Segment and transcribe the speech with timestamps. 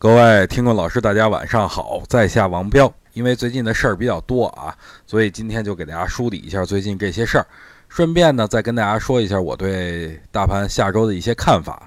[0.00, 2.90] 各位听众老师，大家晚上好，在下王彪。
[3.12, 4.74] 因为最近的事儿比较多啊，
[5.06, 7.46] 所以今天就给大家梳理一下最近这些事儿，
[7.86, 11.86] 顺便呢再跟大家说一下我对大盘下周的一些看法。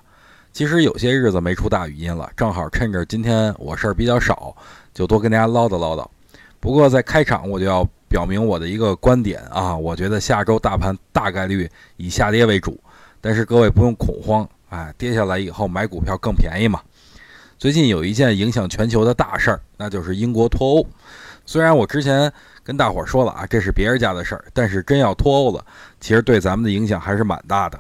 [0.52, 4.56] 其实有些日子没出大语音了，正好趁着今天我事儿比较少，
[4.94, 6.08] 就多跟大家唠叨唠叨。
[6.60, 11.68] 不过在开场我就要表明我的一个观点啊，我觉得下周大盘大概率
[11.98, 12.80] 以下跌为主，
[13.20, 16.80] 但是各位不用恐慌，哎，跌下来以后买股票更便宜嘛。
[17.64, 20.86] 最近有一件影响全球的大事儿，那就是英国脱欧。
[21.46, 22.30] 虽然我之前
[22.62, 25.66] 跟大伙儿说了啊，这是别人家的事儿，但是真要脱欧了，
[26.02, 27.80] 其实对咱们的影响还是蛮大的。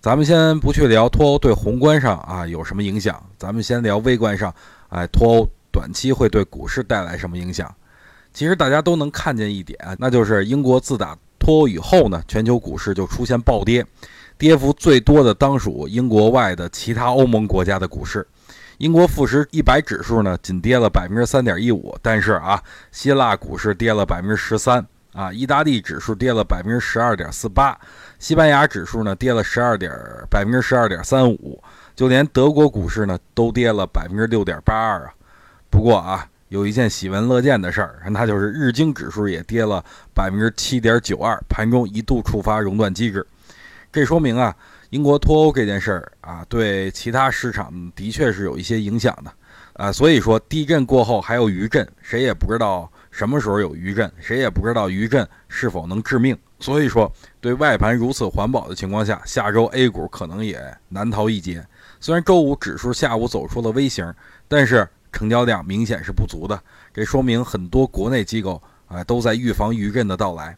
[0.00, 4.54] 咱们先不去聊脱欧对宏观上啊有什么影响，咱们先聊微观上，
[4.90, 7.74] 哎，脱欧短期会对股市带来什么影响？
[8.32, 13.84] 其实大家都能看见一点，那就是英国自打脱欧以后呢，全球股市就出现暴跌，
[14.38, 18.24] 跌幅最多的当属英国外的其他欧盟国家的股市。
[18.82, 27.78] 英国富时一百指数呢，仅跌了百分之三点一五，但是啊，希腊股市跌了百分之十三，啊，意大利指数跌了百分之十二点四八，
[28.18, 29.92] 西班牙指数呢跌了十二点
[30.28, 31.62] 百分之十二点三五，
[31.94, 35.14] 就连德国股市呢都跌了百分之六点八二啊。
[35.70, 39.80] 不过啊，有一件喜闻乐见的事儿，那就是日经指数也跌了
[40.12, 43.24] 百分之七点九二，盘中一度触发熔断机制，
[43.92, 44.56] 这说明啊。
[44.90, 49.32] 英国脱欧这件事儿啊，对其他市场的确是有一些影响的，
[49.72, 56.36] 啊，所以说地震过后还有余震，谁也不知道什么时候有余震，谁也不知道余震是否能致命。
[56.60, 61.66] 所以说，对外盘如此环保的情况下，下周 A 股可能也难逃一劫。
[61.98, 64.12] 虽然周五指数下午走出了 V 型，
[64.46, 70.54] 但是成交量明显是不足的，这说明很多国内机构啊都在预防余震的到来。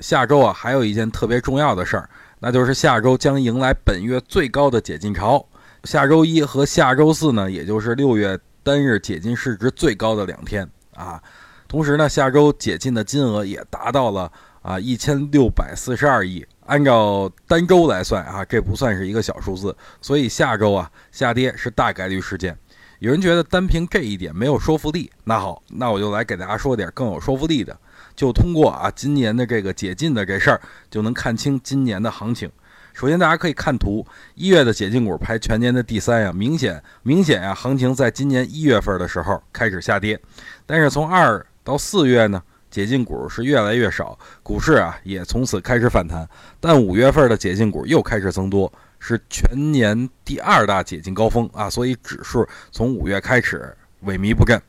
[0.00, 2.08] 下周啊，还有一件特别重要的事儿。
[2.40, 5.44] 那就是下周将迎来本月最高的解禁潮，
[5.84, 11.20] 下周一和下周四呢，也就是六月单日解禁市值最高的两天啊。
[11.66, 14.30] 同时呢，下周解禁的金额也达到了
[14.62, 16.46] 啊一千六百四十二亿。
[16.66, 22.56] 按照单周来算啊，这不算是一个小数字，所以下周啊下跌是大概率事件。
[23.00, 27.76] 有人觉得单凭这一点没有说服力，那好，那我就来给大家说点更有说服力的。
[28.16, 30.60] 就通过啊今年的这个解禁的这事儿，
[30.90, 32.50] 就能看清今年的行情。
[32.92, 34.04] 首先，大家可以看图，
[34.34, 40.20] 一月的解禁股排全年的第三呀，明显明显呀，行情在今年一月份的时候开始下跌，
[40.66, 46.28] 但是从二到四月呢，解禁股是越来越少，股市啊也从此开始反弹。
[46.58, 54.60] 但五月份的解禁股又开始增多，是全年第二大解禁高峰啊，所以指数从五月开始萎靡不振。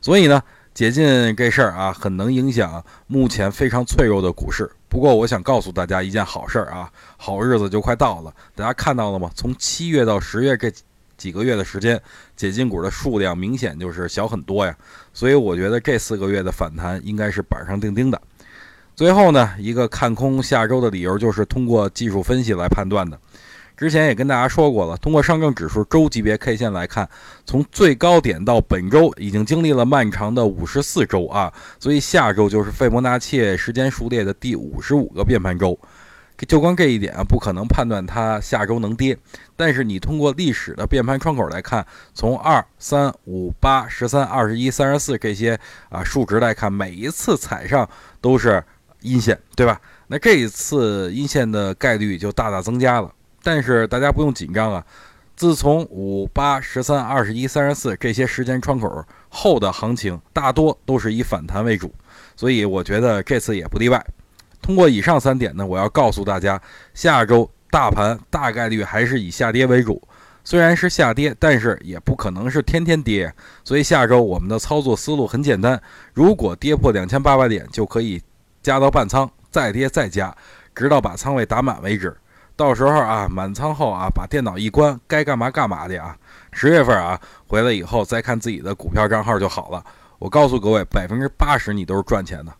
[0.00, 0.42] 所以呢。
[0.74, 4.72] 解禁这事儿啊，很能影响目前非常脆弱的股市。
[4.88, 8.32] 不过，我想告诉大家一件好事儿啊，好日子就快到了。
[8.54, 9.30] 大家看到了吗？
[9.34, 10.72] 从七月到十月这
[11.18, 12.00] 几个月的时间，
[12.34, 14.74] 解禁股的数量明显就是小很多呀。
[15.12, 18.18] 所以，我觉得这四个月的反弹应该是板上钉钉的。
[18.96, 23.20] 最后呢，一个看空下周的理由就是通过技术分析来判断的。
[23.82, 27.08] 之前也跟大家说过了，通过上证指数周级别 K 线来看，
[27.44, 35.76] 从最高点到本周已经经历了漫长的五十四周啊，所以下周就是费波那契时间数列的第五十五个变盘周。
[36.46, 39.18] 就光这一点啊，不可能判断它下周能跌。
[39.56, 47.88] 但是你通过历史的变盘窗口来看，从二、三、五、八、十三、二十一、三十四这些啊数值来看，每一次踩上
[48.20, 48.62] 都是
[49.00, 49.80] 阴线，对吧？
[50.06, 53.12] 那这一次阴线的概率就大大增加了。
[53.42, 54.84] 但是大家不用紧张啊！
[55.34, 61.92] 自从五八十三二十一三十四这些时间窗口后的行情，大多都是以反弹为主，
[62.36, 64.04] 所以我觉得这次也不例外。
[64.60, 66.60] 通过以上三点呢，我要告诉大家，
[66.94, 70.00] 下周大盘大概率还是以下跌为主。
[70.44, 73.32] 虽然是下跌，但是也不可能是天天跌。
[73.64, 75.80] 所以下周我们的操作思路很简单：
[76.12, 78.20] 如果跌破两千八百点，就可以
[78.62, 80.36] 加到半仓，再跌再加，
[80.74, 82.16] 直到把仓位打满为止。
[82.56, 86.16] 到时候啊，满仓后啊，把电脑一关，该干嘛干嘛去啊。
[86.52, 89.82] 十月份啊，回来以后再看自己的股票账号就好了。
[90.18, 92.52] 我告诉各位，百分之八十你都是赚钱的。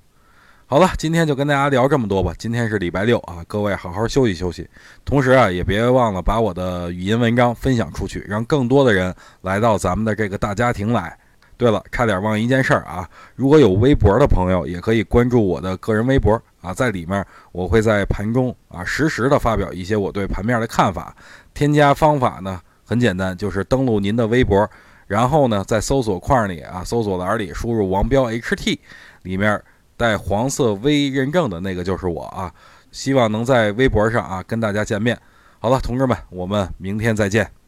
[0.67, 2.33] 好了，今天就跟大家聊这么多吧。
[2.39, 4.69] 今天是礼拜六啊，各位好好休息休息。
[5.05, 11.17] 同时啊，也别忘了把我的语音文章分享出去，让更多的人来到咱们的这个大家庭来。
[11.63, 13.09] 对了，差点忘一件事儿啊！
[13.37, 21.15] 如果有微博的朋友，也可以关注我的个人微博啊，在里面我会在盘中啊实时的发表一些我对盘面的看法。
[21.55, 24.69] 添加方法呢很简单，就是登录您的微博，
[25.07, 28.77] 然后呢在搜索框里啊搜索栏里输入王彪 HT，
[29.23, 29.63] 里面
[29.97, 32.53] 带黄色 V 认证的那个就是我啊。
[32.91, 35.17] 希望能在微博上啊跟大家见面。
[35.61, 37.62] 好了，同志们，我们明天再见。